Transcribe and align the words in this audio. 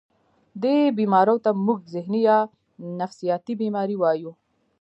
دې 0.63 0.77
بيمارو 0.99 1.35
ته 1.43 1.49
مونږ 1.65 1.81
ذهني 1.95 2.21
يا 2.27 2.37
نفسياتي 3.01 3.53
بيمارۍ 3.61 3.95
وايو 3.99 4.31